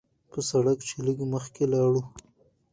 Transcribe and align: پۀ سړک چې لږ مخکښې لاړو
پۀ 0.31 0.39
سړک 0.49 0.79
چې 0.87 0.95
لږ 1.05 1.17
مخکښې 1.31 1.65
لاړو 1.71 2.01